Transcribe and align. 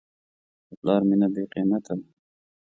د 0.67 0.69
پلار 0.79 1.01
مینه 1.07 1.27
بېقیمت 1.33 1.83
ده. 1.87 1.95